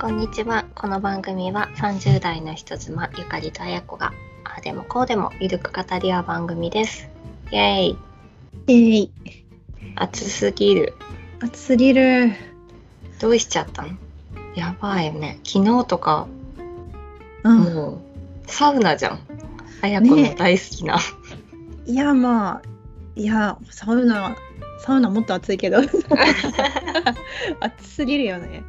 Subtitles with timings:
[0.00, 0.64] こんにちは。
[0.76, 4.12] この番組は30代の人妻ゆかりとあやこが
[4.44, 7.08] ああでもこうでもゆるく語り合う番組です。
[7.50, 7.98] イェーイ。
[8.68, 9.10] えい、
[9.96, 10.94] 暑すぎる。
[11.40, 12.30] 暑すぎる。
[13.18, 13.88] どうしちゃったの？
[14.54, 15.40] やばいよね。
[15.42, 16.28] 昨日とか
[17.42, 17.58] うん。
[17.58, 17.98] もう
[18.46, 19.18] サウナじゃん。
[19.82, 21.00] あやこのね大好きな。
[21.86, 22.62] いや、まあ、
[23.16, 24.36] いや、サウナ、
[24.78, 25.78] サウナもっと暑いけど。
[27.58, 28.62] 暑すぎるよね。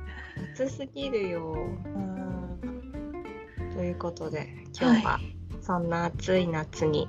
[0.55, 1.53] 暑すぎるよ。
[1.53, 1.57] う
[1.89, 3.73] ん。
[3.73, 5.19] ということで今日は
[5.61, 7.07] そんな暑い夏に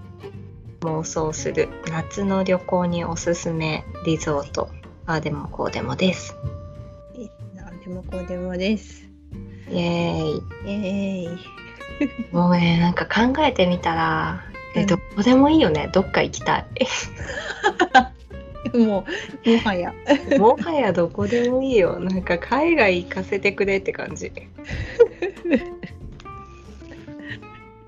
[0.80, 4.70] 妄想する夏の旅行におすすめリゾート
[5.06, 6.36] ああでもこうでもです。
[7.54, 9.08] なんでもこうでもです。
[9.68, 10.70] イエーイ。
[10.70, 11.28] えい。
[12.32, 14.42] もうねなんか考えてみたら
[14.74, 16.66] えうんどこでもいいよねどっか行きた
[18.74, 19.04] も
[19.46, 19.92] う、もはや。
[20.34, 21.98] いもはやどこでもいいよ。
[21.98, 24.30] なんか海外行かせてくれって感じ。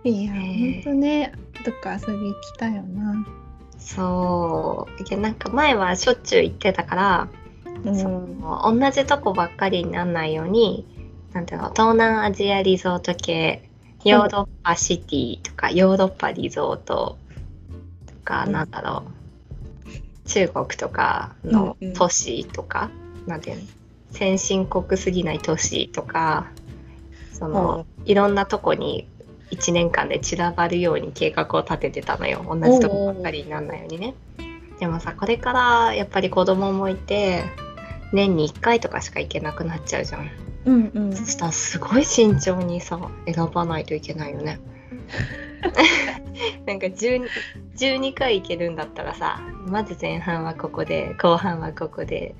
[0.04, 0.82] いや、ねえ。
[0.82, 1.32] ほんとね、
[1.64, 3.26] どっか遊び行きたいよな。
[3.78, 5.02] そう。
[5.02, 7.28] いやなんか前はしょっちゅう行ってたから、
[7.84, 7.96] うん。
[7.96, 10.86] その同じとこばっかりにならないように
[11.32, 13.68] なんていうの東南アジアリゾート系
[14.04, 17.18] ヨーロッパシティとかヨーロッパリゾート
[18.06, 18.52] とか、うん。
[18.52, 19.21] なんだろう
[20.26, 22.90] 中国とかのうんうん都市とか、
[23.26, 23.62] なんていうの
[24.12, 26.46] 先進国すぎない都市とか
[27.32, 29.08] その、いろんなとこに
[29.50, 34.14] 1年間で散らばるように計画を立ててたのよ同じとこばっかりにならないようにね。
[34.78, 37.44] でもさこれからやっぱり子供もいて
[38.12, 40.30] 年に1回とかしか行けなくなっちゃうじゃん。
[40.64, 41.16] うんうん。
[41.16, 44.60] そしたらすごい慎重にさ選ばないといけないよね。
[46.66, 47.26] なんか 12,
[47.76, 52.34] 12回行けるんだったらさまず前半はここで後半はここで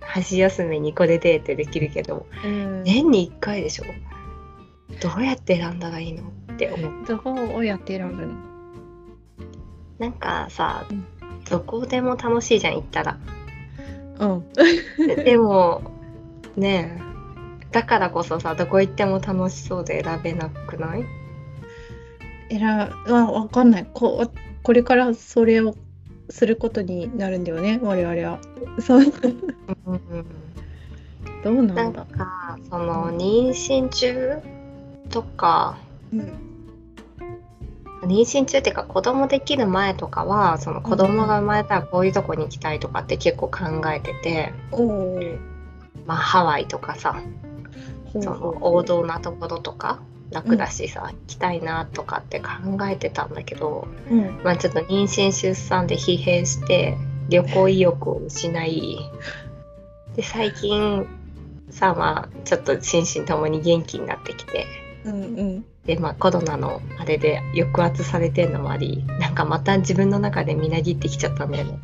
[0.00, 3.84] 箸休めにこれデートできるけどうん年に1回でしょ？
[5.00, 7.04] どうやって選んだらいいのって思う。
[7.06, 8.34] どうやって選ぶの？
[9.98, 11.04] なんかさうん
[11.48, 13.18] どこでも楽しいじゃん行ったら。
[14.20, 14.52] うん。
[15.06, 15.82] ででも
[16.56, 17.10] ねえ
[17.72, 21.04] だからこそさどこ行っても楽しそうで選べなくない？
[22.50, 22.66] 選
[23.06, 23.86] わわかんない。
[23.94, 24.30] こ
[24.62, 25.76] これからそれを
[26.28, 27.78] することになるんだよね。
[27.82, 28.40] 我々は。
[28.80, 29.00] そう。
[29.00, 30.26] うん。
[31.42, 34.38] どうななんんだかその妊娠中
[35.10, 35.78] とか
[36.12, 36.50] うん。
[38.02, 45.20] 妊娠中っていうか子供できる前とかはその子供が生まれたらこういうとこに行きたいとかって結構考えてて、おお
[46.06, 47.20] まあ、ハワイとかさ
[48.12, 52.48] その王道なところとか楽だしさ、行きたいなとかって考
[52.88, 54.40] えてたんだけど、うん。
[54.44, 56.96] まあ、ちょっと妊娠出産で疲弊して
[57.30, 58.98] 旅行意欲を失い
[60.16, 61.06] で最近
[61.70, 64.66] さまあちょっと心身ともに元気になってきて
[65.04, 65.64] うんうん。
[65.86, 71.78] でまあコロナのあれで抑圧されてんのもありなんかまた自分の中でみなぎってきちゃったんだよね。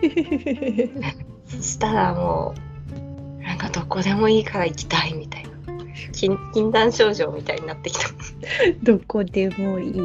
[1.46, 2.54] そしたらも
[3.38, 5.39] うなんかどこでもいいから行きたいみたいな
[6.12, 8.08] 禁禁断症状みたいになってきた。
[8.82, 9.92] どこでもいい。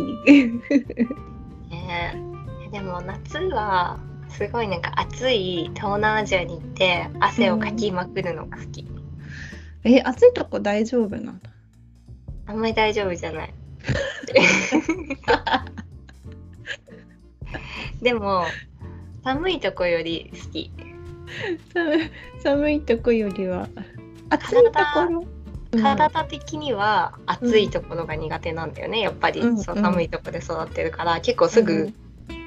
[1.70, 2.72] ねえ。
[2.72, 8.86] でも夏はすごいなんか暑い東南アジアに行って汗をかきまくるのが好き、
[9.86, 11.50] え暑いとこ大丈夫なんだ
[12.48, 13.54] あんまり大丈夫じゃない。
[18.02, 18.46] でも
[19.24, 20.72] 寒いとこより好き。
[22.44, 23.68] 寒いとこよりは
[24.30, 25.26] 暑いところ？
[25.82, 31.94] 体的には暑いところが苦手なんだよね、やっぱり、うんそううん寒いとこで育ってるから結構すぐ、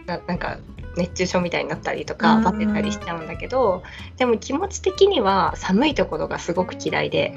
[0.06, 0.58] ななんか
[0.96, 3.82] 熱中症みたいになったりとかうんバテたりしちゃうんだけど
[4.16, 7.34] でも気持ち的には寒いところがすごく嫌いで。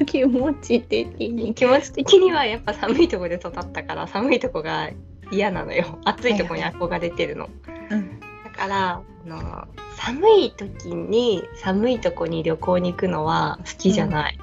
[0.00, 1.54] う ん気持ち的に。
[1.54, 4.90] 気持ち的にはやっぱ寒いとこで育ったから寒いとこが
[5.30, 5.98] 嫌なのよ。
[6.04, 7.48] 暑いとこに憧れてるの。
[7.90, 8.20] うん。
[8.20, 14.38] だからあの寒い時に寒いとこに旅行に行くのは好きじゃない。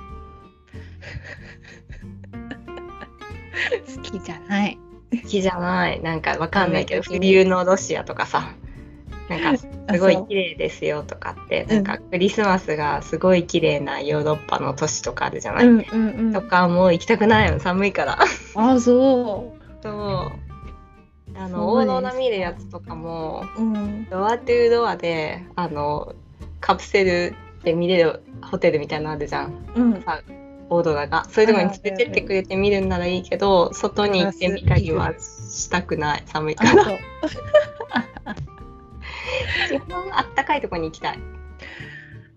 [3.95, 4.77] 好きじゃない。
[5.12, 6.01] 好きじゃない。
[6.01, 8.54] なんかわかんないけど寒い時に冬のロシアとかさ。
[9.30, 9.57] なんか
[9.94, 11.69] すごい綺麗ですよとかってうん。
[11.75, 16.33] なんかクリスマスがすごい綺麗なヨーロッパの都市とかあるじゃない、うんうんうん。
[16.33, 18.19] とかもう行きたくないの寒いから。
[18.56, 20.38] あそそう。
[21.39, 24.07] あのそうですオーロラ見るやつとかもううん。
[24.09, 26.15] ドアトゥードアであの
[26.59, 29.65] カプセルで見れるホテルみたいなのあるじゃん。
[29.75, 30.01] うん。
[30.01, 30.21] さ
[30.69, 36.24] オーロラがそういうとこに連れてってくれて見るんならいいけど外に行ってみたりはしたくない。
[36.25, 36.84] 寒いあから。
[36.84, 36.98] そう。
[39.69, 41.19] 基本あったかいとこに行きたい。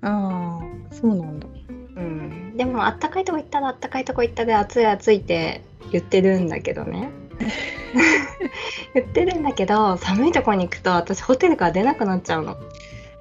[0.02, 1.46] ああそうなんだ。
[1.46, 5.62] ううん、でもあったかいとこ行ったらあったかいとこ行ったで暑い暑いって
[5.92, 7.10] 言ってるんだけどね。
[8.94, 12.56] 言ってるんだけど寒いとこに行くと私ホテルから出なくなっちゃうの。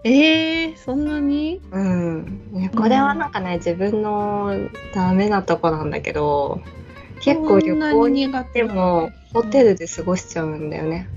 [0.03, 1.59] えー、そんなに？
[1.71, 4.51] うん、ねこれはなんかね、自分の
[4.93, 6.61] ダメなとこなんだけど
[7.21, 11.09] 結構旅行に行ってもホテルで過ごしちゃうんだよね。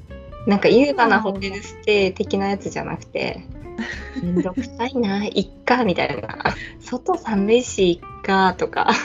[0.46, 3.44] なんか優雅なホテルステイ的なやつじゃなくて
[4.20, 6.54] めんどくさいないっかみたいな。
[6.80, 8.90] 外寒いしいっかとか。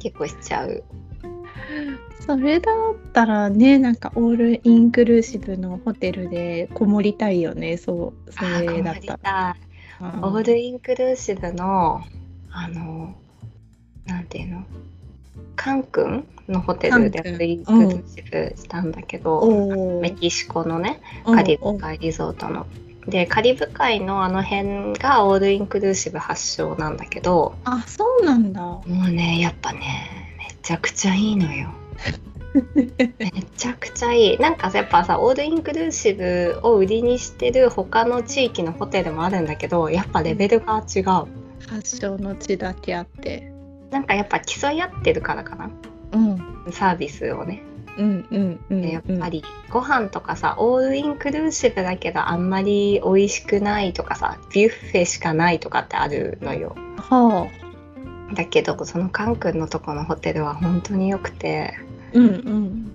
[0.00, 0.82] 結構しちゃう。
[2.28, 2.74] それだっ
[3.14, 9.56] たらねなんかオールインクルーシブのホテルでこもりたいよねそうそあれだったら。
[10.00, 12.02] オールインクルーシブの
[12.50, 13.14] あの
[14.04, 14.64] なんていうの？
[15.56, 22.66] カンクンのホテルでオカンクンールインクルーシブしたんだけど、おメキシコのねーカリブ海リゾートの。
[23.06, 28.60] でカリブ海のあの辺がオールインクルーシブ発祥なんだけどあそうなんだ。
[28.60, 31.70] もうねやっぱねめちゃくちゃいいのよ。
[32.74, 34.38] めちゃくちゃいい。
[34.38, 41.04] なんかやっぱさオールインクルーシブを売りにしてる他の地域のホテルもあるんだけどやっぱレベルが違う。
[41.68, 43.52] 発祥の地だけあって。
[43.90, 45.70] なんかやっぱ競い合ってるからかな。
[46.12, 46.72] うん。
[46.72, 47.62] サービスをね。
[47.98, 48.82] うんうんうん。
[48.82, 56.76] でやっぱりご飯とかさオールインクルーシブだけどあんまり美味しくないとかさビュッフェしかないとかってあるのよ。
[56.96, 58.34] はあ。
[58.34, 61.74] だけどそのカン君のとこのホテルは本当に良くて
[62.12, 62.92] うんうん。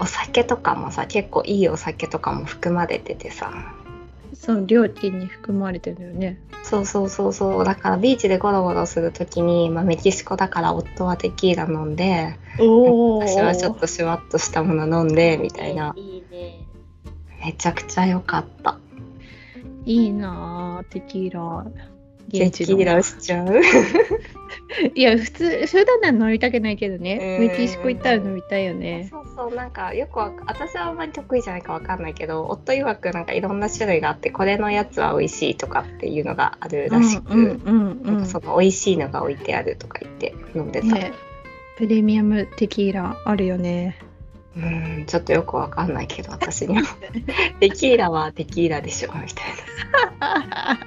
[0.00, 3.52] お酒とかもさ結構いいお酒とかも含まれててさ
[4.34, 6.40] その料金に含まれてるよね。
[6.64, 12.38] そうそうそうそうだからビーチでゴロゴロする時に、まあ、メキシコだから夫はテキーラ飲んで。
[12.56, 16.60] 私はちょっとシュワッとしたもの飲んでみたいないいね。
[17.44, 18.78] めちゃくちゃ良かった
[19.84, 21.66] いいなあテキーラ。
[22.30, 23.60] テキーラしちゃう。
[24.94, 27.38] いや普通普段なら飲みたくないけどね。
[27.40, 27.48] うん。
[27.48, 29.08] メキシコ行ったら飲みたいよね。
[29.10, 37.60] そうそうなんかよくわ私はあんまり得意じゃないかわかんないけど夫曰くなんかいろんな種類があってこれのやつは美味しいとかっていうのがあるらしく、
[38.26, 41.12] その美味しいのが置いてあるとか言って飲んでた、ね。
[41.76, 43.98] プレミアムテキーラあるよね。
[44.56, 46.82] うんちょっとよくわかんないけど私には。
[47.60, 49.46] テキーラはテキーラでしょみたい
[50.20, 50.80] な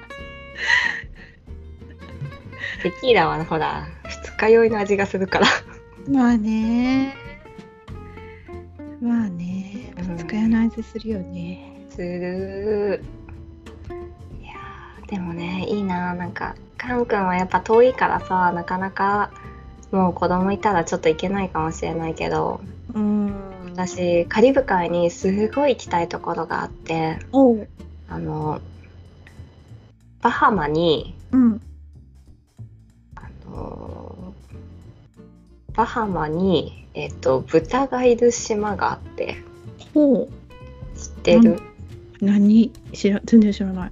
[2.83, 5.47] テキーラはほら二日酔いの味がするから。
[6.09, 7.15] まあね。
[9.01, 9.93] まあね。
[9.97, 10.17] うん。
[10.17, 11.85] 二日酔いの味するよね。
[11.89, 13.03] する。
[14.41, 16.13] いやーでもねいいな。
[16.13, 19.31] なんかカン君はやっぱ遠いからさなかなか
[19.91, 22.61] もう子供いたらちょっと行けないかもしれないけど。
[22.93, 23.33] うん。
[23.73, 27.19] 私カリブ海にすごい行きたいところがあって。
[28.09, 28.61] あの
[30.21, 31.61] バハマにうん
[35.77, 39.37] バハマに、えっと、豚がいる島があって
[39.93, 40.97] ほう。
[40.99, 41.59] 知ってる、
[42.19, 42.71] 何？
[42.93, 43.91] 知ら全然知らない。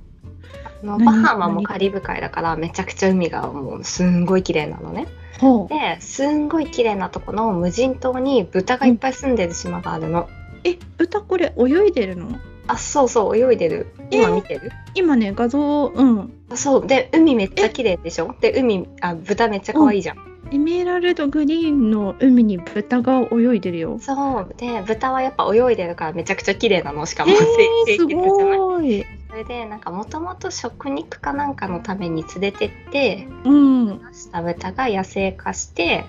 [0.81, 1.05] あの何？
[1.05, 1.63] バハマも何？
[1.65, 5.07] カリブ海だからめちゃくちゃ海がもうすんごい綺麗なのね。
[5.39, 5.67] ほう。
[5.69, 10.27] ですんごい綺麗なとこの無人島に豚がいっぱい住んでる島があるの。
[10.63, 12.39] え豚これ泳いでるの？
[12.65, 13.93] あそうそう泳いでる。
[14.09, 16.33] 今見てる、今ね画像うん。
[16.49, 16.87] あそう。
[16.87, 18.35] で海めっちゃ綺麗でしょ？
[18.41, 20.17] で海あ豚めっちゃ可愛いじゃん。
[20.55, 23.99] エメラルドグリーンの海に豚が泳いでるよ。
[23.99, 29.05] そうで豚はやっぱ泳いでるからめちゃくちゃ綺麗なのしかえも、ー、すごい。
[29.29, 33.99] それでなんかもともと食肉かなんかのために連れてってうん。
[33.99, 36.05] 出した豚が野生化して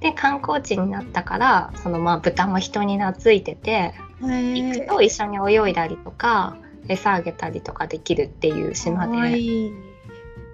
[0.00, 6.56] で観光地になったからそのまあ豚も人に懐いてて行くへと一緒に泳いだりとか
[6.88, 9.93] 餌あげたりとかできるっていうか島わでいい。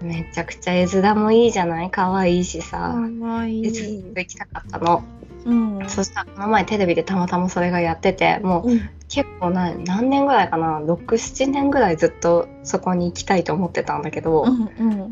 [0.03, 1.89] めちゃくちゃ絵面もいいじゃない？
[1.91, 2.77] 可愛いしかさ
[3.21, 4.01] わいでずっい。
[4.13, 5.03] と行きたかったの
[5.45, 5.89] うん。
[5.89, 15.11] そしたらこの前テレビでたまたまそれがやっててもううん結構な何年ぐらいかな？67年ぐらいずっとそこに行きたいと思ってたんだけど、うんうん。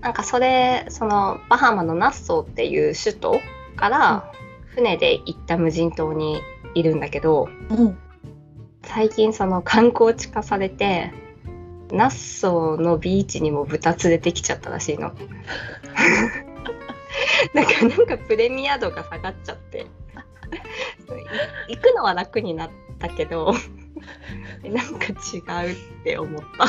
[0.00, 3.40] なんかそれそのバハマのナッソーっていう首都
[3.76, 4.32] から
[4.74, 6.40] 船で行った無人島に
[6.74, 7.98] いるんだけどうん。
[8.82, 11.12] 最近その観光地化されて
[11.90, 15.12] ナッソーのビーチにも豚連れてきちゃったらしいの。
[17.54, 19.86] なんかなんかプレミア度が下がっちゃってい
[21.76, 23.54] 行くのは楽になったけど
[24.62, 26.66] なんか違うって思った。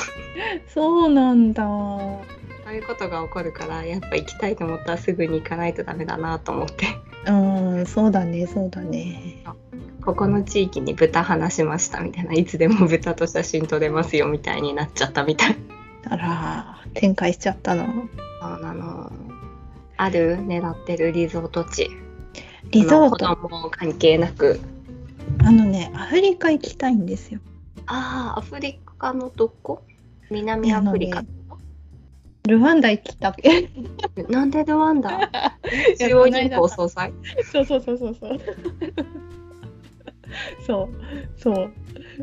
[0.67, 1.63] そうなんだ。
[1.63, 6.85] そういうことが起こるからやっぱ行きたいと思ったらすぐに行かないとダメだなと思って
[7.25, 9.43] うん、そうだね、そうだね。
[10.07, 15.57] ここの地域に豚話しましたみたいないつでも豚と写真撮れますよみたいになっちゃったみたい。
[16.09, 17.85] あら展開しちゃったの。
[17.85, 19.11] そうなの。
[19.97, 21.89] ある狙ってるリゾート地。
[22.71, 23.27] リゾート？
[23.27, 24.61] あの子供関係なく。
[25.43, 27.41] あのねアフリカ行きたいんですよ。
[27.85, 29.83] ああアフリカのどこ？
[30.31, 31.25] 南アフリカ、
[32.47, 33.69] ルワンダ行きたい
[34.29, 35.11] なんでルワンダ？
[35.19, 35.29] や
[35.99, 37.11] 中央銀行総裁？
[37.51, 38.39] そうそうそうそうそう
[40.65, 41.71] そうそう。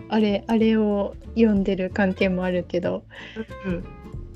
[0.08, 3.04] あれあれを読んでる関係もあるけど
[3.66, 3.84] うん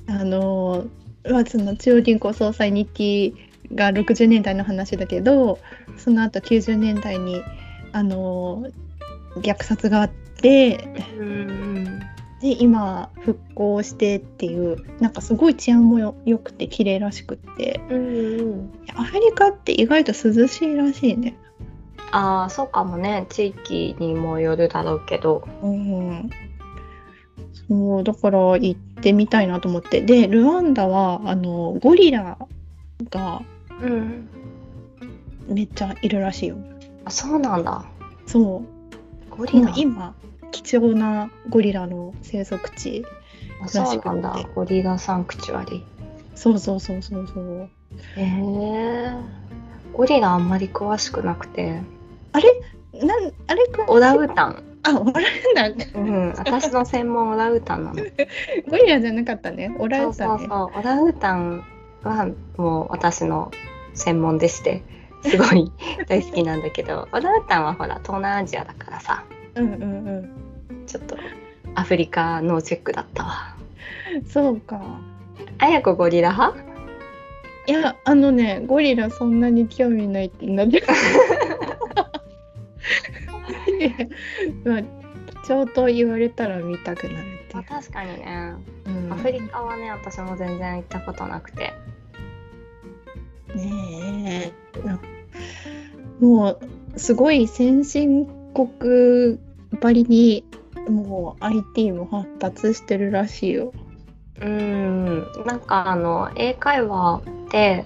[0.06, 0.86] あの
[1.28, 3.34] まあその中央銀行総裁日記
[3.74, 5.58] が60年代の話だけど
[5.96, 7.42] その後90年代に
[7.92, 8.66] あの
[9.36, 12.00] 虐殺があってうん
[12.40, 17.80] で今復興してっていうなんかすごい治安もよよくて綺麗らしくって。
[17.90, 18.06] うん
[18.38, 18.70] うん。
[18.94, 21.36] アフリカって意外と涼しいらしいね。
[22.10, 23.26] ああそうかもね。
[23.28, 25.46] 地域にもよるだろうけど。
[25.62, 26.30] うん、
[27.68, 30.00] そうだから行ってみたいなと思って。
[30.00, 32.38] でルワンダはあのゴリラ
[33.10, 33.42] が
[33.80, 34.28] うん
[35.48, 36.56] めっちゃいるらしいよ。
[37.04, 37.84] あそうなんだ。
[38.26, 39.36] そう。
[39.36, 39.72] ゴリラ。
[39.76, 40.14] 今
[40.50, 43.04] 貴重なゴリラの生息地
[43.62, 44.44] あそうなんらしくだ。
[44.44, 45.84] てゴリラサンクチュアリ。
[46.34, 47.68] そうそうそうそうそう。
[48.16, 49.12] へえ
[49.92, 51.82] ゴリラあんまり詳しくなくて
[52.38, 53.04] あれ？
[53.04, 53.84] なんあれか？
[53.88, 55.12] オランウータンあオラン
[55.54, 57.96] ダうん私の専門オランウータンなの。
[58.68, 59.74] ゴリラじゃなかったね。
[59.78, 61.64] オラそうそンダねうそうオランウータン
[62.02, 63.50] はもう私の
[63.94, 64.82] 専門でして。
[65.24, 65.72] すごい
[66.06, 67.08] 大好きなんだけど。
[67.12, 69.24] オランウータンはほら東南アジアだからさ。
[69.56, 69.86] うんうんう
[70.82, 70.86] ん。
[70.86, 71.16] ちょっと
[71.74, 73.56] アフリカのチェックだったわ。
[74.28, 74.80] そうか。
[75.58, 76.68] あやこゴリラ派？
[77.66, 80.82] いやあのねゴリラそんなに興味ないってなって
[84.64, 84.82] まあ
[85.44, 88.54] ちょうど言われたら見たくなるってあ確かにね。
[88.86, 89.12] いう、うん。
[89.12, 91.72] アフリカはね私も全然行ったことなくて。
[93.54, 94.86] ねえ。
[94.86, 95.00] な
[96.20, 99.38] もうすごい先進国
[99.80, 100.44] ばりに
[100.88, 103.72] もう IT も発達してるらしいよ。
[104.40, 105.26] うん。
[105.46, 107.84] なんかあの英会話で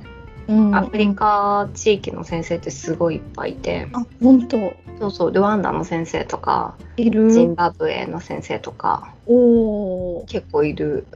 [0.49, 0.75] うん。
[0.75, 4.56] アフリカ地域の先生ってすごいいっぱいいて、あ本当
[4.99, 5.32] そうそう。
[5.32, 7.30] ルワンダの先生とかいる。
[7.30, 11.06] ジンバブエの先生とかおお結構いる。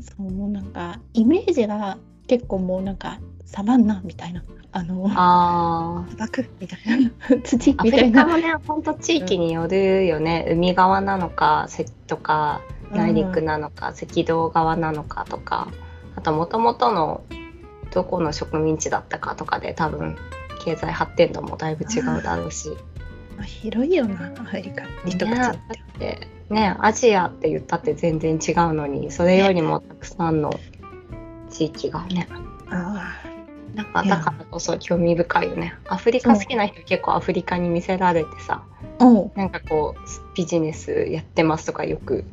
[0.00, 1.96] そうもうなんかイメージが
[2.26, 4.42] 結構もうなんかサバンナみたいな。
[4.72, 6.10] あのあー。
[6.10, 7.10] 砂漠みたいな。
[7.42, 8.24] 土アフみたいな。
[8.24, 12.60] リカもねほんと地域によるよね、海側なのかせとか
[12.92, 15.68] 内陸なのか、赤道側なのかとか。
[16.16, 17.22] あともともとの
[17.92, 20.16] どこの植民地だったかとかで多分
[20.66, 22.70] 経済発展度もだいぶ違うだろうし。
[23.36, 24.82] まあ広いよなアフリカ。
[25.06, 25.60] 一口にね
[26.00, 30.58] でねアジアって言ったって全然違うのにそれよりもたくさんの
[31.50, 32.28] 地域がね。
[32.68, 33.14] あ
[33.76, 35.74] なんかだからこそ興味深いよね。
[35.86, 38.64] アフリカ好きな人結構アフリカに見せられてさ
[39.36, 40.00] なんかこう
[40.34, 42.24] ビジネスやってますとかよく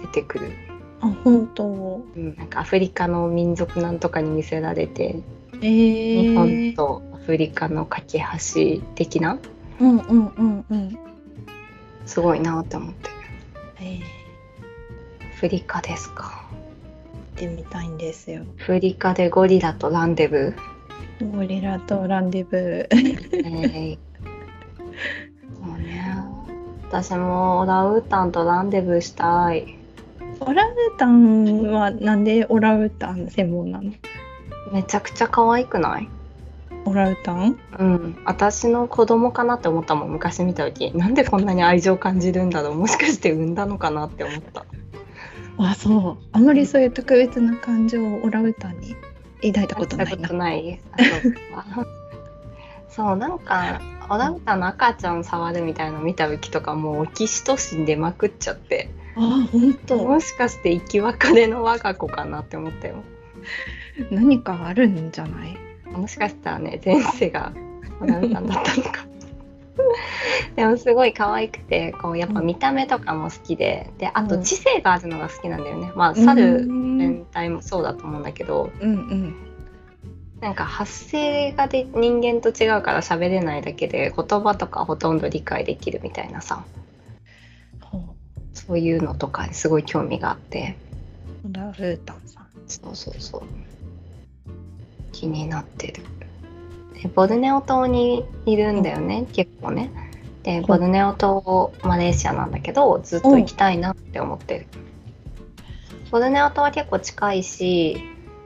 [0.00, 0.50] 出てくる、
[1.00, 2.04] あ本当。
[2.14, 5.16] うん、なんかアフリカの民族なんとかに見せられて、
[5.54, 9.38] えー、日本とアフリカの架け橋的な？
[9.80, 10.98] うんうんうんうん。
[12.04, 13.10] すごいなって思って。
[13.80, 14.04] えー、行
[15.32, 16.48] アフリカですか？
[17.34, 18.42] ってみたいんですよ。
[18.60, 21.36] アフリカでゴリラとランデブー。
[21.36, 22.86] ゴリラとランデブー。
[22.90, 23.98] えー
[25.64, 26.14] そうね。
[26.88, 29.78] 私もオランウータンとランデブーしたい。
[30.40, 33.92] オランウータンはなんでオランウータン専門なの？
[34.72, 36.08] めちゃくちゃ可愛くない？
[36.84, 38.18] オランウータンうん。
[38.24, 40.92] 私の子供かなって思ったもん昔見た時。
[40.96, 42.74] なんでこんなに愛情感じるんだろう。
[42.74, 44.64] もしかして産んだのかなって思った。
[45.58, 46.24] あそう。
[46.32, 48.96] あまりそういう特別な感情をオランウータンに？
[49.52, 50.16] 抱いたことないな。
[50.16, 50.80] ことない。
[50.92, 51.86] あそうか。
[52.88, 58.90] そうなんかオランウータンの赤ちゃん触るみたいなの見た時とかもうオキシトシン出まくっちゃって。
[59.16, 60.04] あ本当。
[60.04, 62.96] もしかして生き別れの我が子かなって思ったよ。
[64.10, 65.56] 何かあるんじゃない？
[65.92, 67.52] もしかしたらね前世が
[68.00, 69.06] オランウータンだったのか。
[70.56, 74.42] でもすごい可愛くてこうやっぱ見た目とかも好きでであとうん。
[74.42, 75.92] 知性があるのが好きなんだよね。
[75.94, 76.98] まあ猿うん。
[76.98, 79.34] 全体もそうだと思うんだけどうんうん。
[80.40, 86.64] なんか発声がで人間と違うから喋れないだけで言葉とかほとんど理解できるみたいなさ
[88.54, 90.76] そういうのとかにすごい興味があって。
[91.44, 92.46] オランウータンさん。
[92.66, 93.42] そうそうそう
[95.12, 96.02] 気になってる。
[96.94, 99.90] でボルネオ島にいるんだよね、結構ね。
[100.42, 104.66] でボルネオ島マレーシアなんだけどずっと行きたいなって思ってる。
[106.10, 107.96] ボルネオ島は結構近いし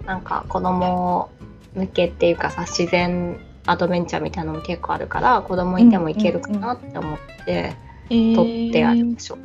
[0.05, 1.31] なんか子供
[1.75, 7.75] 向けっていうかさ自然アドベンチャーみたいなのも結構あるから子供いても行けるかなって思って
[8.09, 9.39] 取ってある場所。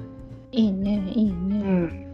[0.51, 1.31] いいねいいね。
[1.33, 2.10] うん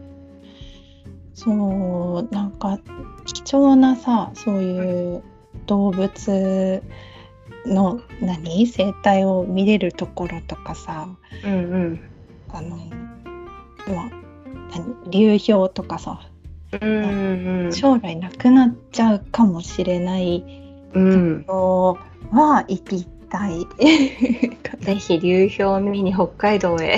[1.37, 2.79] そうなんか
[3.25, 5.23] 貴重なさそういう
[5.67, 6.81] 動物
[7.63, 8.65] の何？
[8.65, 11.07] 生態を見れるところとかさ
[11.45, 11.55] うんう
[11.89, 11.99] ん。
[12.49, 14.11] あのまあ
[14.71, 15.11] 何？
[15.11, 16.19] 流氷とかさ
[16.81, 20.43] うんうん将来なくなっちゃうかもしれない
[20.93, 21.43] うん。
[21.43, 21.99] とこ
[22.31, 23.67] ろは行きたい。
[24.81, 26.97] ぜひ流氷を見に北海道へ。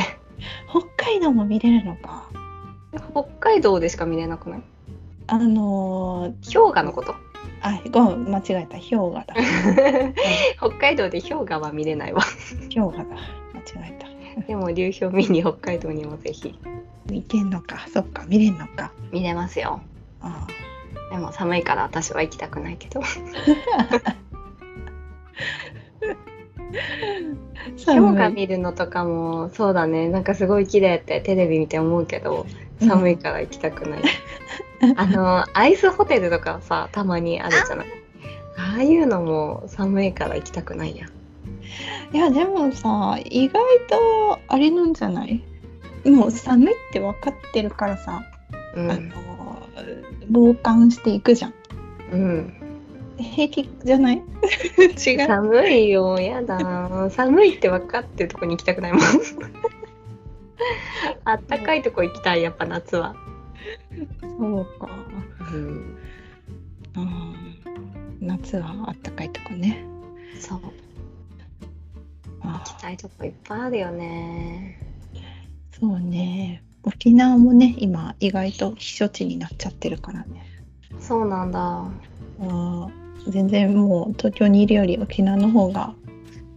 [0.69, 0.79] 北
[1.12, 2.28] 海道も見れるのか
[3.12, 4.62] 北海道でしか見れなくない？
[5.27, 7.15] あの氷河のこと？
[7.62, 8.77] あごめん間違えた。
[8.77, 9.36] 氷河だ。
[10.58, 12.22] 北海道で氷河は見れないわ。
[12.74, 13.03] 氷河だ。
[13.03, 14.08] 間違えた。
[14.48, 16.58] でも流氷見に北海道にもぜひ。
[17.10, 17.86] 見てんのか。
[17.93, 18.91] そっか見れんのか。
[19.12, 19.81] 見れますよ。
[20.22, 20.48] あ
[21.12, 23.01] でも寒いから私は行きたくないけど。
[27.88, 30.08] あ氷河見るのとかもそうだね。
[30.08, 32.46] なんかすごい綺麗ってテレビ見て思うけど
[32.79, 34.01] 寒いから行きたくない、
[34.95, 37.88] あのアイスホテルとかさたまにあるじゃない。
[38.57, 41.07] ああいうのも寒いから行きたくないや
[42.13, 45.41] いやでもさ意外とあれなんじゃない？
[46.05, 48.21] もう寒いって分かってるからさ、
[48.51, 49.15] あうん、の
[50.29, 51.53] 防寒していくじゃん。
[52.12, 52.53] うん、
[53.17, 54.17] 平気じゃない？
[54.79, 55.27] 違う？
[55.27, 57.09] 寒いよやだ。
[57.12, 59.01] 寒いって分かってるとこに行きたくないもん
[61.25, 63.15] あったかいとこ行きたいやっぱ夏は、
[64.21, 64.89] そうか、
[65.53, 65.97] うん、
[66.95, 69.85] うん、夏はあったかいとこね。
[70.39, 70.59] そう。
[72.41, 74.79] あ行きたいとこいっぱいあるよね。
[75.71, 76.63] そうね。
[76.83, 80.45] 沖縄もね今意外と避暑地になっちゃってるからね。
[81.00, 81.59] そうなんだ。
[81.59, 82.89] あー
[83.27, 85.93] 全然もう東京にいるより沖縄の方が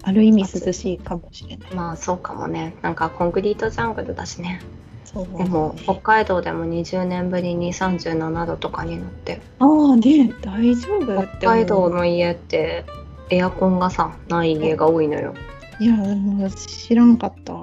[0.03, 1.75] ある意味涼しいかもしれない。
[1.75, 2.75] まあそうかもね。
[2.83, 4.61] なんかコンクリートジャングルだしね。
[5.05, 5.39] そう。
[5.39, 9.41] でも北海道でも20年ぶりに37度とかになって。
[9.59, 12.85] ああね大丈夫って北海道の家って
[13.31, 15.35] エアコンがさない家が多いのよ。
[15.79, 17.55] いやもう知らんかった。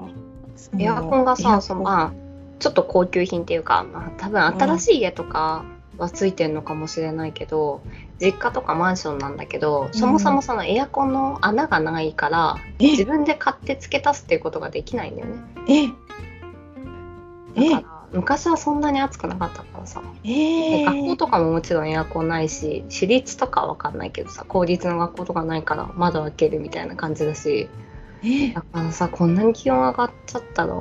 [0.78, 2.12] エアコンがさそのまあ
[2.58, 5.64] ちょっと高級品っていうか、まあ、多分新しい家とか
[5.96, 7.80] はついてんのかもしれないけど、
[8.20, 15.94] 実家とかマンションなんだけどそもそもそのエアコンの穴がないから、自え分で買って付け足すっていうことができないんだよね。
[17.56, 17.62] え？
[17.62, 27.68] えだから昔はそんなに暑くなかったからさ、えで学校とかももちろんエアコンないし私立とかは分かんないけどさ公立の学校とかないから窓開けるみたいな感じだし。
[28.22, 28.52] え？
[28.52, 30.74] だからさこんなに気温上がっちゃったら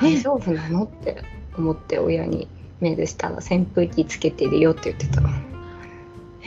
[0.00, 0.84] 大丈夫なの？
[0.84, 1.22] って
[1.56, 2.48] 思って親に
[2.80, 5.22] メールしたら扇風機つけてるよって言ってた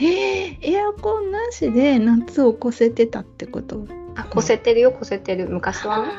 [0.00, 3.86] ーエアコンなしで夏を越せてたってこと？
[4.16, 5.48] あ越せてるよ越せてる。
[5.48, 6.12] 昔はね。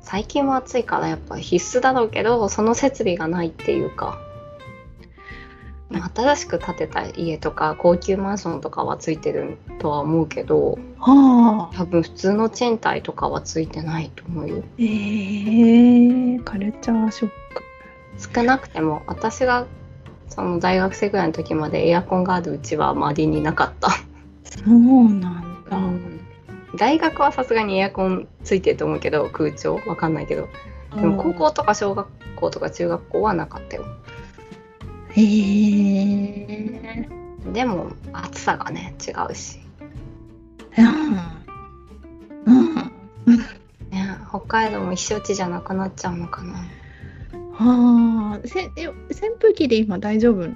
[0.00, 4.18] 最近は暑いからやっぱ必須だろうけどその設備がないっていうか。
[5.90, 11.76] まあ新しく建てた家とか高級マンションとかはついてるとは思うけどはあ。
[11.76, 14.64] 多分普通の賃貸とかはついてないと思うよ。
[14.78, 18.32] えー、カルチャーショック。
[18.34, 19.66] 少なくても私が
[20.28, 23.96] その大学生ぐらいの時までエアコンがあるうちは周りになかった、そ
[24.66, 25.78] うなんだ、
[26.76, 29.80] 大学はさすがにエアコンついてると思うけど空調？
[29.86, 30.48] わかんないけど。
[30.94, 33.84] でも高校とか小学校とか中学校はなかったよ。
[35.14, 37.08] へえ
[37.52, 39.58] でも暑さがね違うし、
[40.78, 40.86] うん。
[43.26, 43.38] うん。
[43.90, 46.54] ね、北海道も避暑地じゃなくなっちゃうのかな
[47.52, 48.94] はあせえ扇
[49.40, 50.48] 風機で今大丈夫？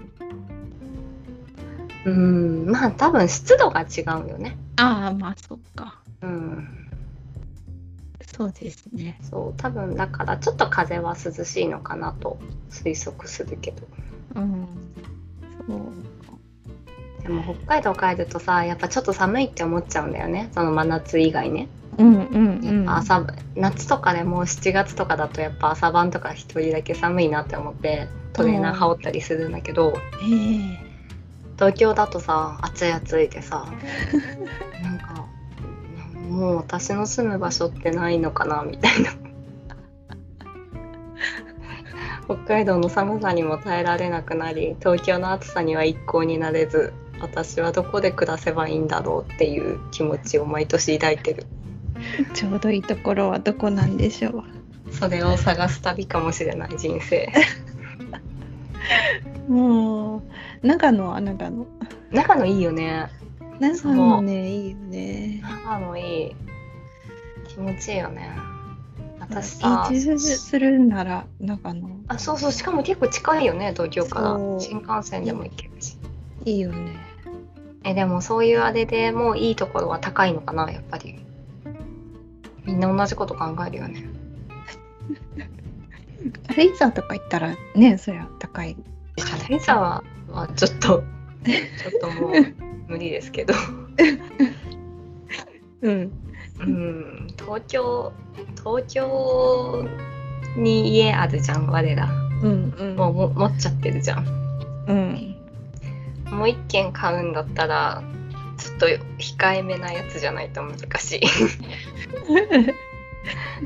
[2.06, 4.56] うんまあ多分湿度が違うよね。
[4.76, 5.98] ああまあそっか。
[6.22, 6.68] うん。
[8.36, 9.18] そうですね。
[9.22, 12.38] そう多分だからちょっと風は涼しいのかなと
[12.70, 13.86] 推測するけど。
[14.36, 14.66] うん
[15.66, 15.78] そう
[17.22, 20.48] でも北海道帰るとさやっぱちょっと寒いって思っちゃうんだよね。
[20.52, 22.90] その真夏以外ねうんうんうん。
[22.90, 30.86] 朝、夏とかでも7月とかだとやっぱ朝晩とか一人だけ寒いなって思ってトレーナー羽織ったりするんだけど、ええ。
[31.56, 33.64] 東京だとさ暑い暑いでさ
[34.82, 35.26] なんか
[36.28, 39.10] もう私の住む場所ってないのかなみたいな。
[42.26, 51.46] 北海道の寒さにも耐えられなくなり東京の暑さには一向になれず私はどこで暮らせばいいんだろうっていう気持ちを毎年抱いてる
[52.34, 54.44] ちょうどいいところはどこなんでしょう。
[54.92, 57.32] それを探す旅かもしれない人生。
[59.48, 61.66] もう長野は長野。
[62.10, 63.08] 長野いいよね。
[63.58, 65.42] 長野ねいいよね。
[65.64, 66.36] 長野いい。
[67.48, 68.30] 気持ちいいよね。
[69.18, 71.88] 私さ移住するなら長野。
[72.08, 72.52] あそうそう。
[72.52, 74.60] しかも結構近いよね東京から。
[74.60, 75.96] 新幹線でも行けるし。
[76.44, 76.96] いいよね。
[77.84, 81.24] えでもそういうあれでもういいところは高いのかなやっぱり
[82.66, 84.04] みんな同じこと考えるよね。
[86.48, 88.76] 軽井沢とか行ったらねそりゃ高い。
[89.16, 91.04] 軽井沢はちょっと
[91.44, 92.32] ちょっともう
[92.88, 93.54] 無理ですけど。
[95.82, 96.12] うん。
[96.60, 97.26] うん。
[97.38, 98.12] 東京
[98.56, 99.86] 東京
[100.56, 102.08] に家あるじゃん我ら。
[102.42, 102.96] うんうん。
[102.96, 104.26] もうも持っちゃってるじゃん。
[104.88, 105.36] うん。
[106.30, 108.02] もう一軒買うんだったら
[108.56, 108.86] ちょっと
[109.18, 111.20] 控えめなやつじゃないと難しい。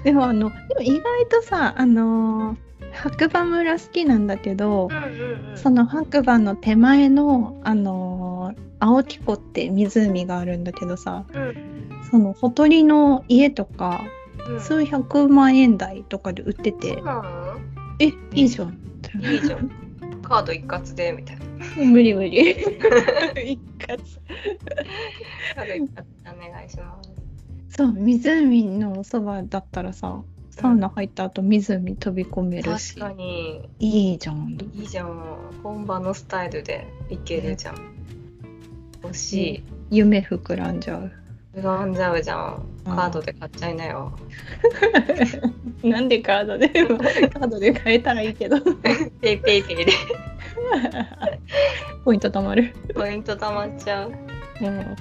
[0.04, 2.56] でもあのでも意外とさあのー
[2.92, 11.54] 白馬村好きなんだけど、うんうんその白馬の手前のあのー青木湖って湖があるんだけどさうん。
[12.10, 14.02] そのほとりの家とか
[14.48, 14.60] うん。
[14.60, 17.02] 数百万円台とかで売ってて、
[17.98, 18.78] えいいじゃん。
[19.20, 19.70] いいじゃん
[20.30, 21.44] カード一括でみたいな。
[21.84, 22.52] 無理無理。
[22.54, 23.98] 一括。
[25.56, 27.76] カード一括でお願いします。
[27.76, 32.94] そう湖のそばだったらさサウナ入った後湖飛び込めるし。
[32.94, 33.68] 確かに。
[33.80, 34.56] いいじゃん。
[34.74, 35.36] いいじゃん。
[35.64, 37.76] 本場のスタイルでいけるじゃん。
[39.02, 39.62] 欲しい。
[39.90, 41.12] 夢膨らんじゃう
[41.54, 42.62] 膨んじゃうじゃん。
[42.86, 42.96] うん。
[42.96, 44.12] カードで買っちゃいなよ。
[45.82, 46.68] なんでカードで？
[47.28, 48.60] カードで買えたらいいけど。
[49.20, 49.86] PayPay ペイで。
[52.04, 54.12] ポイント貯まる、ポイント貯まっちゃう。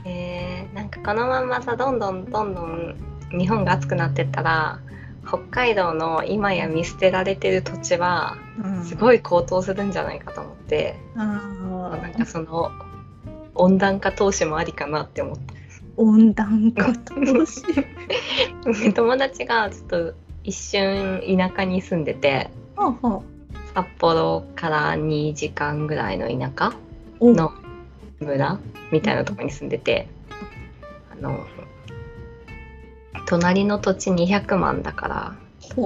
[0.05, 2.95] えー、なんかこのまんまさどんどんどんどん
[3.37, 4.79] 日本が暑くなってったら
[5.27, 8.37] 北海道の今や見捨てられてる土地は
[8.85, 12.71] すいごい高騰するんじゃないかと思って、あなんかーその
[13.53, 15.58] 温暖化投資もありかなって思って
[15.99, 17.61] 温暖化投資
[18.95, 20.13] 友達がちょっと
[20.45, 23.21] 一瞬田舎に住んでてはあは
[23.75, 26.73] 札幌から2時間ぐらいの田舎
[27.19, 27.33] お。
[27.33, 27.51] の
[28.21, 28.59] 村
[28.91, 30.07] みたいなところに住んでて
[31.11, 31.45] あの
[33.25, 35.35] 隣の土地200万だから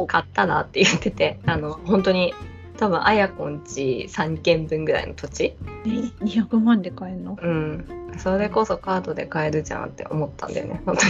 [0.08, 2.34] 買ったらって言っててあの本当に
[2.78, 5.44] 多分あやこんち3軒分ぐらいの土地。
[5.86, 5.90] え
[6.24, 7.38] 200万で買えるの？
[7.42, 10.82] うんそれこそカードで買えるじゃんって思ったんだよね。
[10.86, 11.02] 本当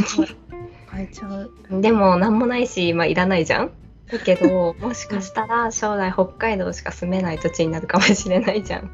[0.92, 1.52] 買えちゃう。
[1.70, 3.72] にでも何もないしまあいらないじゃん。
[4.12, 8.92] だけど もしかしたら将来北海道しか住めない土地になるかもしれないじゃん。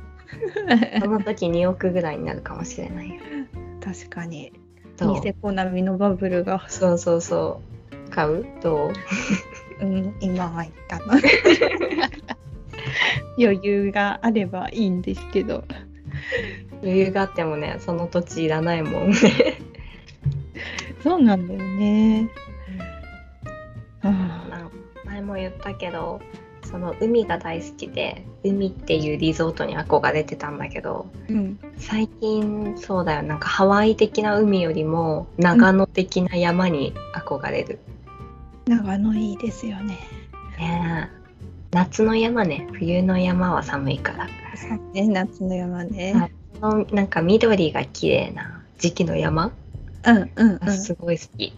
[1.01, 3.15] その時2億ぐらいになるかもしれないよ。
[3.83, 4.53] 確かに。
[5.01, 7.61] ニセコ並みのバブルが、そうそうそ
[8.07, 8.09] う。
[8.11, 8.45] 買う？
[8.61, 8.93] どう？
[9.81, 11.17] うん、今はいいかな
[13.37, 15.63] 余裕があればいいんですけど
[16.81, 19.17] 余裕があってもねその土地いらないもんね。
[21.03, 22.29] そうなんだよね。
[24.01, 24.09] あ
[24.49, 24.71] なんか
[25.05, 26.21] 前も言ったけど
[26.63, 31.59] その海が大好きで海っていうリゾートに憧れてたんだけどーうん。
[31.77, 33.23] 最近そうだよ。
[33.23, 37.79] なんかハワイ的な海よりも長野的な山に憧れる、
[38.67, 39.97] 長野いいですよね。
[40.59, 41.19] ねえ。
[41.71, 42.67] 夏の山ね。
[42.73, 44.27] 冬の山は寒いから。
[44.93, 46.31] ね夏の山ね、はい。
[46.31, 49.51] そのなんか緑が綺麗な時期の山
[50.05, 50.57] うんうんうん。
[50.59, 51.53] がすごい好き、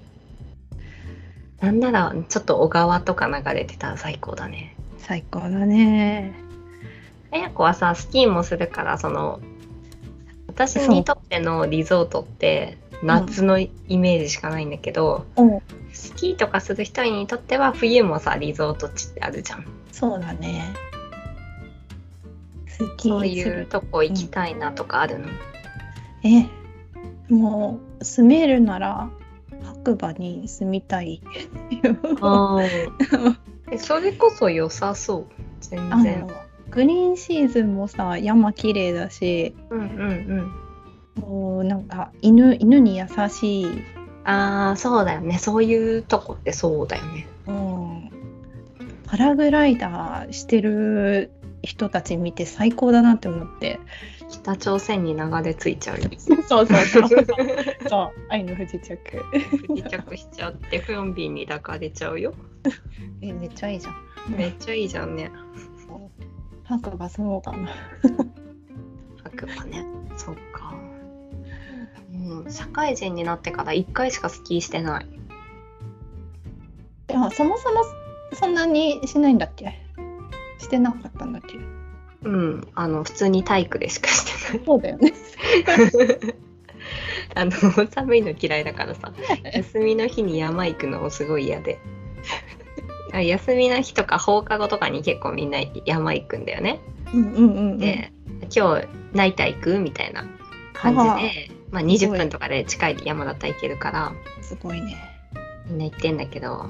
[1.59, 4.75] なんならちょっと小川とか流れてたら最高だね。
[4.97, 6.33] 最高だね。
[7.31, 9.39] あやこはさスキーもするからその
[10.47, 15.61] 私にとってのリゾートって夏のイメージしかないんだけど、お
[15.93, 19.65] スキーとかする人にとっては冬もさリゾート地ってあるじゃん。
[19.91, 20.73] そうだね
[22.97, 25.27] そういうとこ行きたいなとかあるの、
[26.23, 26.47] え
[27.33, 29.09] もう住めるなら
[29.63, 31.21] 白馬に住みたい。
[33.77, 35.25] それこそ良さそう。
[35.61, 36.33] 全あ然の
[36.69, 39.55] グリーンシーズンもさ山綺麗だし。
[39.69, 39.87] うんうん
[41.17, 41.21] うん。
[41.21, 43.67] もうなんか犬犬に優しい、
[44.23, 45.37] ああそうだよね。
[45.37, 47.27] そういうとこってそうだよね。
[47.47, 48.09] うん、
[49.05, 51.31] パラグライダーしてる
[51.63, 53.79] 人たち見て最高だなって思って。
[54.29, 56.09] 北朝鮮に流れ着いちゃうよ。
[56.47, 57.09] そうそうそう
[57.89, 58.11] そう。
[58.29, 58.97] 愛の不時着。
[59.67, 62.33] 不時着しちゃってフヨンビンに抱かれちゃうよ。
[63.21, 63.95] えめっちゃいいじゃん。
[64.29, 65.31] めっちゃいいじゃんね。
[66.63, 67.69] 白馬住もうかな。
[69.23, 69.85] 白馬ね。
[70.15, 70.73] そっか。
[72.13, 75.05] うん社会人になってから1回しかスキーしてない。
[77.09, 77.83] いやそもそも
[78.33, 79.81] そんなにしないんだっけ？
[80.71, 81.57] してなかったんだっけ？
[82.23, 85.13] うんあの普通に体育でしかしてないそうだよね。
[87.35, 87.51] あの
[87.89, 89.11] 寒いの嫌いだからさ
[89.53, 91.79] 休みの日に山行くのもすごい嫌で
[93.13, 96.79] あ休みの日とか放課後とかに結構みんな山行くんだよね
[97.13, 97.77] うんうんうんうん。
[97.77, 98.11] で、
[98.55, 100.25] 今日ナイター行くみたいな
[100.73, 104.97] 感じで、まあ、20分とかで近い山だったら行けるからすごいね。
[105.67, 106.69] みんな行ってんだけど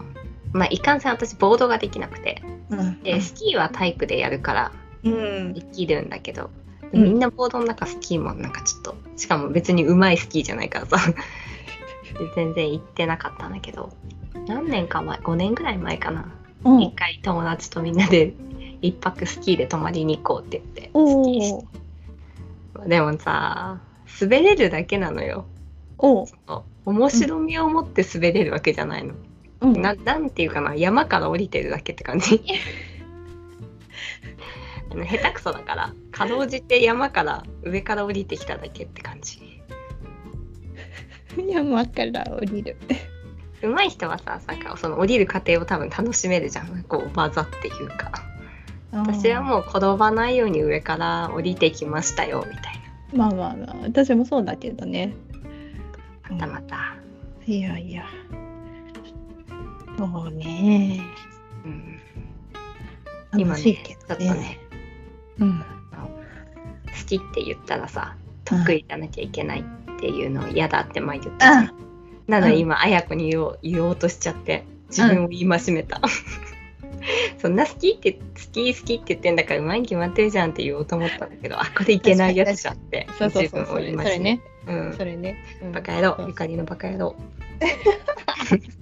[0.53, 2.60] まあいかんせん私ボードができなくてうん。
[3.03, 4.71] でスキーは体育でやるから
[5.03, 5.61] うんで。
[5.61, 6.49] きるんだけど、
[6.93, 11.15] うんみんなボードの中スキーもなんかちょっとしかも別に上手いスキーじゃないからさで
[12.35, 13.93] 全然行ってなかったんだけど
[14.45, 16.33] 何年か前5年ぐらい前かな
[16.65, 18.33] うん一回友達とみんなで
[18.81, 21.65] 一泊スキーで泊まりに行こうって言ってスおキーして
[22.75, 22.87] お。
[22.89, 23.79] でもさ
[24.19, 25.45] 滑れるだけなのよ
[26.85, 29.30] 面白みを持って滑れるわけじゃないの、うん。
[29.61, 32.43] ななんていうかな山から降りてるだけって感じ。
[34.91, 39.61] あの下手くそだからかろうじて山から上から降りてきただけって感じ。
[41.47, 42.75] 山から降りる。
[43.61, 46.83] 上手い人はさなんかその降りる過程を多分楽しめるじゃん。
[46.83, 48.11] こう技っていうか。
[48.91, 52.81] 私はもう転ばないように上から降りてきましたよみたい
[53.13, 55.13] まあまあまあ、私もそうだけどね。
[56.29, 56.95] なまたまた、
[57.45, 58.05] いやいや。
[60.07, 61.01] そうね。
[61.65, 61.99] うん、
[63.39, 64.59] 今ねちょっとね。
[65.39, 65.59] うん。
[65.59, 71.65] 好きって言ったらさ得意じゃなきゃいけないっていうの嫌だって前言ったじゃん。
[71.65, 71.73] あ、
[72.27, 76.01] なので今、綾子に言おう言おうとしちゃって自分を言いましめた、
[77.41, 78.19] そんな好きって好
[78.51, 83.07] き好きって言ってんだからうまいに決まってるじゃんって言おうと思ったんだけどあこれいけないやつじゃんって。
[83.19, 84.41] 自分をそれ言いましめそれね。
[84.67, 84.93] うん。
[84.97, 85.37] それね。
[85.63, 85.71] うん。
[85.71, 86.25] バカ野郎。
[86.27, 87.15] ゆかりのバカ野郎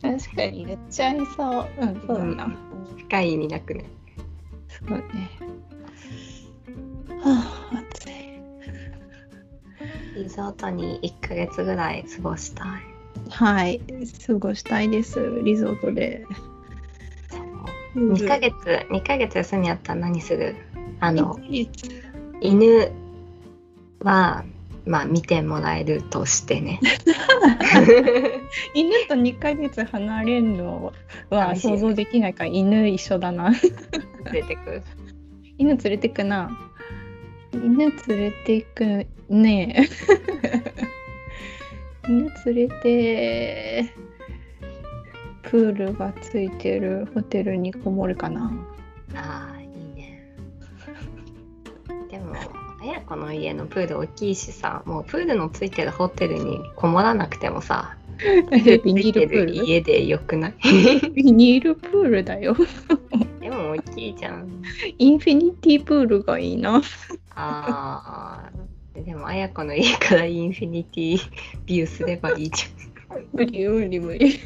[0.00, 1.66] 確かに言っちゃいそう。
[1.80, 2.56] うん、そうだな。
[2.98, 3.84] 深い意味なくね
[4.68, 5.04] そうね。
[7.20, 8.12] はあ、暑い。
[10.16, 12.68] リゾートに1ヶ月ぐらい過ごしたい
[13.30, 13.80] はい、
[14.26, 15.40] 過ごしたいです。
[15.44, 16.24] リゾートで。
[17.94, 18.54] 2ヶ月
[18.90, 20.54] 2ヶ月休みあったら何する？
[21.00, 21.38] あの
[22.40, 22.92] 犬
[24.00, 24.44] は
[24.88, 26.80] まあ見てもらえるとしてね
[28.74, 30.92] 犬と2ヶ月離れるの
[31.30, 33.50] は想像できないから犬一緒だな。
[34.32, 34.82] 連れてく
[35.58, 36.50] 犬連れてくな。
[37.52, 39.88] 犬連れてくね
[42.04, 42.08] え。
[42.08, 43.92] 犬連れて
[45.42, 48.52] プールがついてるホテルにこもるかな。
[49.14, 49.47] あ
[53.08, 57.96] 綾子の家のプール大きいしさもうプールのついてるホテルにこもらなくてもさ
[58.84, 59.52] ビニールプール？
[59.64, 60.54] 家でよくない？
[61.14, 62.56] ビニールプールだよ。
[63.40, 64.60] でも大きいじゃん。
[64.98, 66.82] インフィニティプールがいいな。
[67.36, 69.04] あー。
[69.04, 71.20] でも綾子の家からインフィニティ
[71.64, 72.64] ビューすればいいじ
[73.32, 74.40] 無理無理無理。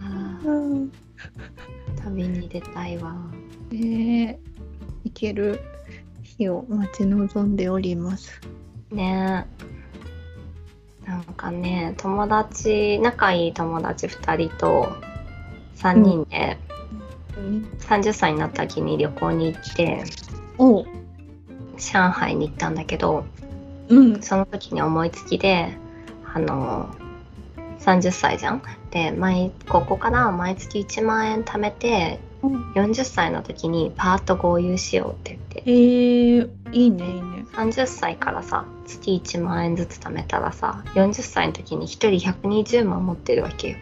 [0.00, 0.06] ゃん。
[0.06, 0.90] あー
[2.04, 3.16] 旅に出たいわ。
[3.72, 4.38] ねえ。
[5.02, 5.60] 行ける
[6.38, 8.40] 日を待ち望んでおります。
[8.90, 9.46] ね。
[11.06, 14.88] えなんかね友達仲いい友達2人と
[15.76, 16.58] 3人で
[17.80, 20.02] 30歳になった時に旅行に行って
[21.78, 23.24] 上海に行ったんだけど
[23.88, 24.22] うん。
[24.22, 25.76] その時に思いつきで
[26.34, 26.92] あの
[27.78, 28.62] 30歳じゃん？
[28.90, 32.18] で毎ここから毎月1万円貯めて
[32.50, 35.62] 40歳の時にパーッと合流しようって言って。
[35.66, 37.46] えー、いいねいいね。
[37.52, 43.76] 30歳からさ月1万円ずつ貯めたらさ40歳の時に1人120万持ってるわけよ。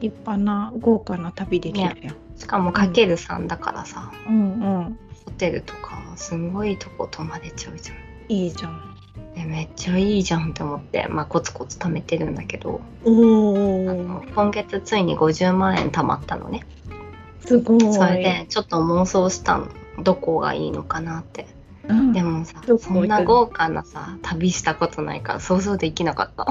[0.00, 2.14] 立派な豪華な旅できるよ。
[2.36, 4.34] しかもかける3だからさ、うん。
[4.34, 4.98] うん。
[5.24, 7.96] ホテルとかすんごいとこ泊まれちゃうじゃん。
[8.28, 8.94] いいじゃん。
[9.34, 12.80] でめっちゃいいじゃんって思って、まあ、コツコツ貯めてるんだけど。
[13.04, 16.64] おあおの今月ついに50万円貯まったのね
[17.46, 17.92] すごい。
[17.92, 19.68] それでちょっと妄想したの
[20.02, 21.46] どこがいいのかなって。
[21.86, 26.46] うん、でもさそんな豪華なさ旅したことないから想像できなかった。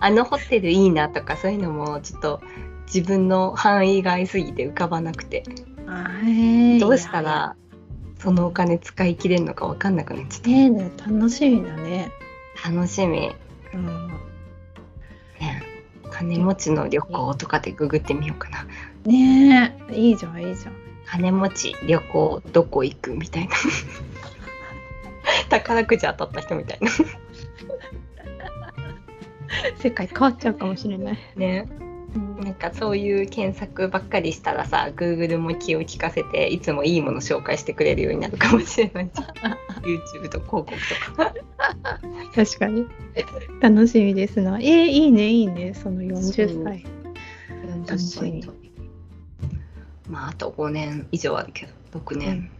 [0.00, 2.40] あのホテルいいなとかそういうのもちょっと
[2.86, 5.44] 自分の範囲外すぎて浮かばなくて。
[6.80, 7.56] どうしたら
[8.18, 12.10] そのお金使い切れるのか分かんなくなっちゃっねえねえ楽しみだね。
[12.62, 13.30] た楽しみ。
[13.74, 14.10] うん。
[16.22, 18.66] ね金持ちの旅行とかでググってみようかな
[19.04, 20.74] ねえいいじゃんいいじゃん。
[21.06, 23.54] 金持ち旅行どこ行くみたいな
[25.50, 26.90] 宝くじ当たった人みたいな
[29.78, 31.18] 世界変わっちゃうかもしれない。
[31.36, 31.66] ね
[32.14, 39.58] なんかそういう検索ばっかりしたらさ Google も気を利かせていつもいいもの紹介してくれるようになるかもしれないじゃん。
[39.84, 41.34] YouTube と広告とか。
[42.34, 42.86] 確かに。
[43.60, 44.58] 楽しみですな。
[44.58, 45.74] えー、いいねいいね。
[45.74, 46.84] その40歳。
[47.84, 48.52] 40歳と。
[50.08, 51.72] まああと5年以上あるけど。
[51.98, 52.50] 6年、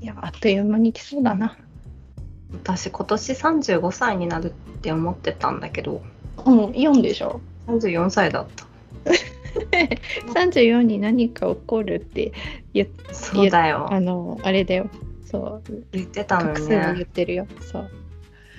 [0.00, 1.56] いやあっという間に来そうだな。
[2.52, 6.02] 私今年35歳になるって思ってたんだけど。
[6.44, 7.40] うん4でしょ。
[7.66, 8.73] 34歳だった
[10.34, 12.32] 34に何か起こるって
[12.72, 13.92] 言っそうだよ。
[13.92, 14.88] あのあれだよ。
[15.24, 15.84] そう。
[15.92, 16.94] 言ってたのね。
[16.96, 17.46] 言ってるよ。
[17.60, 17.90] そう。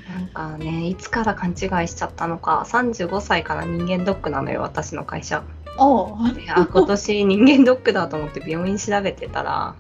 [0.09, 2.65] なんかねいつから勘違いしちゃったのか。
[2.67, 5.43] 35歳から人間ドックなのよ私の会社。
[5.77, 6.39] おう。
[6.39, 9.75] いや今年人間ドックだと思って病院調べてたら。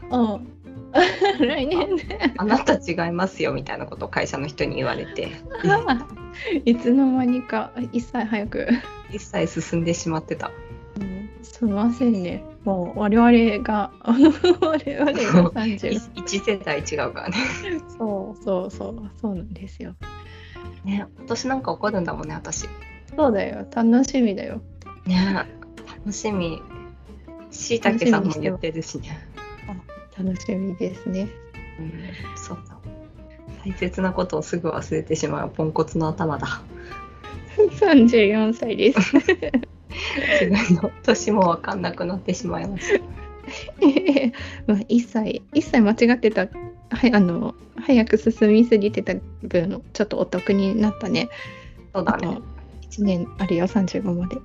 [1.39, 2.33] 来年ね。
[2.37, 5.31] あなた違いますよみたいなことを会社の人に言われて
[6.65, 8.67] いつの間にか一歳早く
[9.15, 10.51] 一切進んでしまってた。
[11.41, 12.43] すみませんね。
[12.65, 17.35] もう我々が 我々が30 1 世代違うからね。
[17.97, 19.11] そうそうそう。
[19.21, 19.95] そうなんですよ。
[20.83, 22.67] ね今年なんか起こるんだもんね私。
[23.15, 23.65] そうだよ。
[23.73, 24.61] 楽しみだよ。
[25.05, 25.47] ね
[25.87, 26.61] 楽しみ。
[27.51, 29.17] しいたけさんも言ってるしね。
[30.17, 31.29] 楽しみですね。
[31.79, 31.91] うん
[32.35, 32.75] そうだ
[33.63, 36.61] 大切なことをすぐ忘れてしまうポンコツの頭だ
[37.79, 38.99] 34歳です。
[39.17, 43.03] 自分の年も分かんなくなってしまいました。
[44.67, 46.47] まあ1歳1歳間違ってた
[46.89, 51.29] はいあの早く進みすぎてた分ちょっとお得になったね。
[51.93, 52.39] そうだね。
[52.89, 54.37] 1年あるよ35まで。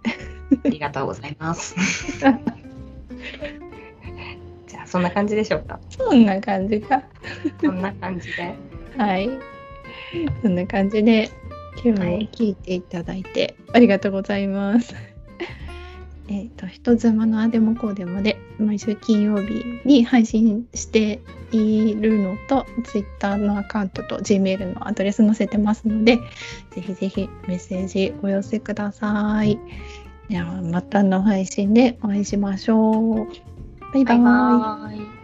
[0.64, 1.74] ありがとうございます。
[4.66, 5.80] じゃあそんな感じでしょうか？
[5.88, 7.02] そんな感じか。
[7.60, 8.54] そんな感じで。
[8.96, 9.30] はい。
[10.42, 11.30] そんな感じで
[11.82, 14.94] 今日も聞いていただいてありがとうございます。
[16.28, 26.18] えっと人妻のあでもこうでもで毎週金曜日に配信しているのと Twitter のアカウントと Gmail のアドレス載せてますので
[26.70, 29.58] ぜひぜひメッセージお寄せください。
[30.28, 33.26] ではまたの配信でお会いしましょう。
[33.92, 34.14] バイバイ。
[34.14, 35.19] バイバーイ